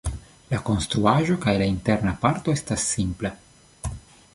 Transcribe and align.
La 0.53 0.61
konstruaĵo 0.69 1.37
kaj 1.45 1.55
la 1.63 1.69
interna 1.75 2.17
parto 2.25 2.59
estas 2.59 2.91
simpla. 2.97 3.37